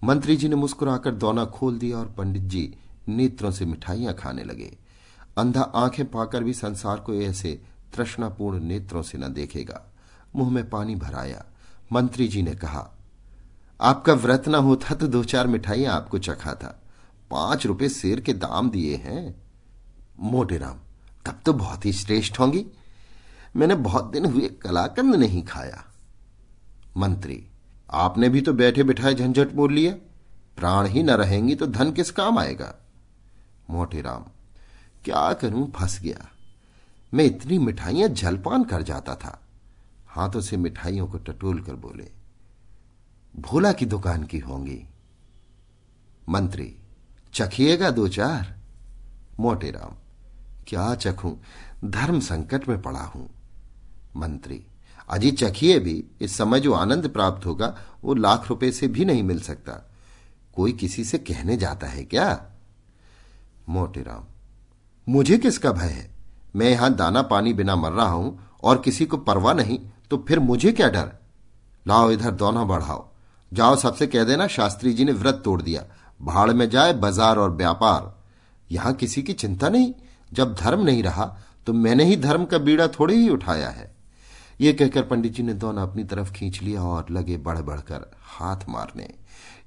[0.04, 2.74] मंत्री जी ने मुस्कुराकर दोना खोल दिया और पंडित जी
[3.08, 4.76] नेत्रों से मिठाइयाँ खाने लगे।
[5.38, 7.60] अंधा आँखें पाकर भी संसार को ऐसे
[7.96, 9.82] तृष्णापूर्ण नेत्रों से न देखेगा।
[10.36, 11.46] मुँह में पानी भराया।
[11.92, 12.88] मंत्री जी ने कहा,
[13.82, 16.82] आपका व्रत न होता तो दो चार मिठाइयाँ आपको चखा था।
[17.32, 19.36] पाँच रुपए शेर के दाम दिए हैं।
[20.20, 20.78] मोटेराम
[21.26, 22.66] तब तो बहुत ही श्रेष्ठ होंगी।
[23.56, 25.84] मैंने बहुत दिन हुए कलाकंद नहीं खाया।
[26.98, 27.44] मंत्री,
[27.92, 29.94] आपने भी तो बैठे बिठाए झंझट मोल लिया
[30.58, 32.74] प्राण ही न रहेंगी तो धन किस काम आएगा?
[33.70, 34.26] मोटेराम
[35.06, 36.28] क्या करूँ, फंस गया।
[37.14, 39.40] मैं इतनी मिठाइयाँ जलपान कर जाता था।
[40.08, 42.12] हाथों से मिठाइयों को टटोल कर बोले,
[43.36, 44.84] भोला की दुकान की होंगी।
[46.30, 46.76] मंत्री,
[47.34, 48.56] चखिएगा दो चार?
[49.40, 49.96] मोटेराम
[50.68, 51.34] क्या चखूं?
[51.90, 53.30] धर्म संकट में पड़ा हूँ।
[54.18, 54.64] मंत्री,
[55.10, 59.24] अजी चखिए भी, इस समय जो आनंद प्राप्त होगा, वो लाख रुपए से भी नहीं
[59.24, 59.74] मिल सकता।
[60.56, 62.46] कोई किसी से कहने जाता है क्या?
[63.70, 64.26] मोटेराम
[65.10, 66.17] मुझे किसका भय है?
[66.58, 69.80] मैं यहाँ दाना पानी बिना मर रहा हूँ और किसी को परवाह नहीं
[70.12, 71.12] तो फिर मुझे क्या डर?
[71.86, 73.06] लाओ इधर दोनों बढ़ाओ।
[73.52, 75.84] जाओ सबसे कह देना, शास्त्री जी ने व्रत तोड़ दिया।
[76.20, 78.14] भाड़ में जाए, बाज़ार और व्यापार।
[78.70, 79.94] यहाँ किसी की चिंता नहीं।
[80.32, 81.26] जब धर्म नहीं रहा
[81.68, 83.92] तो मैंने ही धर्म का बीड़ा थोड़े ही उठाया है।
[84.62, 88.68] ये कहकर पंडित जी ने दोनों अपनी तरफ़ खींच लिया और लगे बढ़ बढ़कर हाथ
[88.70, 89.08] मारने।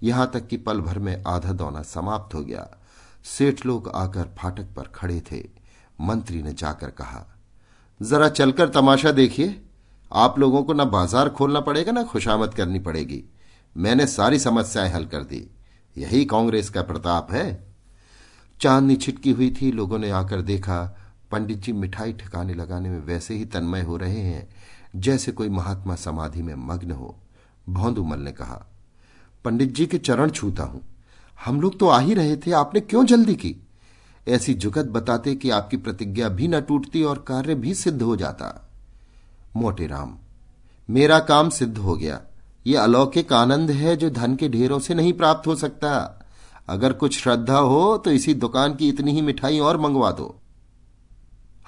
[0.03, 2.67] यहाँ तक कि पल भर में आधा दौना समाप्त हो गया।
[3.29, 5.41] सेठ लोग आकर फाटक पर खड़े थे।
[6.01, 7.27] मंत्री ने जाकर कहा,
[8.01, 9.61] जरा चलकर तमाशा देखिए।
[10.11, 13.23] आप लोगों को ना बाज़ार खोलना पड़ेगा, ना खुशामद करनी पड़ेगी।
[13.77, 15.47] मैंने सारी समस्याएँ हल कर दी।
[15.97, 17.71] यही कांग्रेस का प्रताप है।
[18.61, 20.83] चांदनी छिटकी हुई थी। लोगों ने आकर देखा,
[21.31, 24.49] पंडित जी मिठाई ठिकाने लगाने में वैसे ही तन्मय हो रहे हैं,
[24.97, 27.17] जैसे कोई महात्मा समाधि में मग्न हो।
[27.69, 28.65] भौंदूमल ने कहा,
[29.45, 30.83] पंडित जी के चरण छूता हूँ।
[31.39, 33.57] हम लोग तो आ ही रहे थे, आपने क्यों जल्दी की?
[34.27, 38.71] ऐसी जुगत बताते कि आपकी प्रतिज्ञा भी न टूटती और कार्य भी सिद्ध हो जाता।
[39.57, 40.17] मोटे राम,
[40.89, 42.21] मेरा काम सिद्ध हो गया।
[42.67, 45.93] ये अलौकिक आनंद है जो धन के ढेरों से नहीं प्राप्त हो सकता।
[46.69, 50.35] अगर कुछ श्रद्धा हो तो इसी दुकान की इतनी ही मिठाई और मंगवा दो।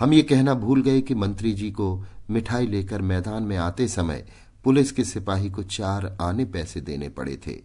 [0.00, 4.26] हम ये कहना भूल गए कि मंत्री जी को मिठाई लेकर मैदान में आते समय
[4.64, 7.58] पुलिस के सिपाही को चार आने पैसे देने पड़े थे।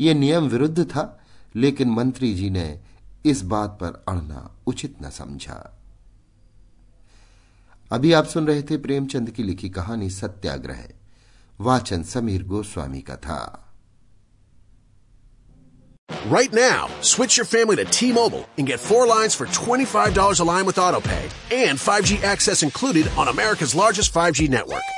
[0.00, 1.18] ये नियम विरुद्ध था,
[1.56, 2.80] लेकिन मंत्री जी ने
[3.26, 5.58] इस बात पर अड़ना उचित न समझा
[7.92, 10.84] अभी आप सुन रहे थे प्रेमचंद की लिखी कहानी सत्याग्रह
[11.60, 13.40] वाचन समीर गोस्वामी का था
[16.32, 20.66] Right now, switch your family to T-Mobile and get four lines for $25 a line
[20.66, 24.97] with AutoPay and 5G access included on America's largest 5G network.